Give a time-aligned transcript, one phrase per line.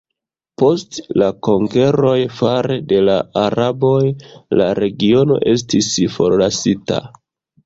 [0.59, 4.01] Post la konkeroj fare de la araboj
[4.63, 7.01] la regiono estis forlasita.